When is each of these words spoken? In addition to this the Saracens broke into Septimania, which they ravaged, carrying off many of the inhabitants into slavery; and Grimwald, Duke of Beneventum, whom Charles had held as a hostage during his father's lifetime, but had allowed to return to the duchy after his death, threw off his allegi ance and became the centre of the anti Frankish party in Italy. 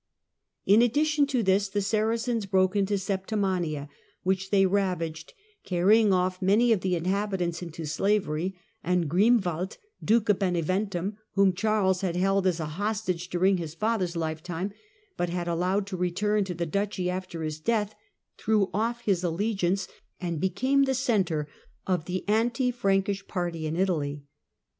In 0.65 0.81
addition 0.81 1.27
to 1.27 1.43
this 1.43 1.69
the 1.69 1.79
Saracens 1.79 2.47
broke 2.47 2.75
into 2.75 2.95
Septimania, 2.97 3.87
which 4.23 4.49
they 4.49 4.65
ravaged, 4.65 5.35
carrying 5.63 6.11
off 6.11 6.41
many 6.41 6.71
of 6.71 6.81
the 6.81 6.95
inhabitants 6.95 7.61
into 7.61 7.85
slavery; 7.85 8.59
and 8.83 9.07
Grimwald, 9.07 9.77
Duke 10.03 10.27
of 10.29 10.39
Beneventum, 10.39 11.17
whom 11.33 11.53
Charles 11.53 12.01
had 12.01 12.15
held 12.15 12.47
as 12.47 12.59
a 12.59 12.65
hostage 12.65 13.29
during 13.29 13.57
his 13.57 13.75
father's 13.75 14.15
lifetime, 14.15 14.73
but 15.17 15.29
had 15.29 15.47
allowed 15.47 15.85
to 15.85 15.97
return 15.97 16.45
to 16.45 16.55
the 16.55 16.65
duchy 16.65 17.07
after 17.07 17.43
his 17.43 17.59
death, 17.59 17.93
threw 18.39 18.71
off 18.73 19.01
his 19.01 19.21
allegi 19.23 19.67
ance 19.67 19.87
and 20.19 20.41
became 20.41 20.85
the 20.85 20.95
centre 20.95 21.47
of 21.85 22.05
the 22.05 22.27
anti 22.27 22.71
Frankish 22.71 23.27
party 23.27 23.67
in 23.67 23.75
Italy. 23.75 24.23